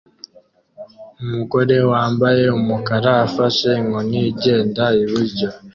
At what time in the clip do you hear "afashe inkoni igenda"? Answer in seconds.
3.27-4.83